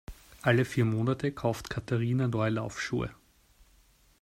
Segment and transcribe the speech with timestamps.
[0.41, 3.11] Alle vier Monate kauft Katharina neue Laufschuhe.